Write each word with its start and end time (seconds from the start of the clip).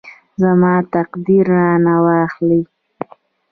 زما 0.41 0.73
تقدیر 0.93 1.45
رانه 1.53 1.95
واخلي. 2.05 2.61